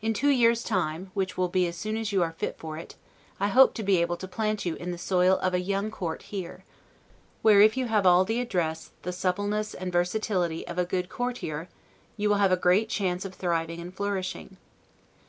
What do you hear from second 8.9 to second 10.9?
the suppleness and versatility of a